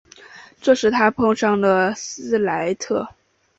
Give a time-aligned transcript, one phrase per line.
[0.59, 3.07] 这使他碰遇上了斯莱特。